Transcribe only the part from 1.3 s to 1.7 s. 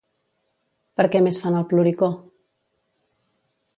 fan el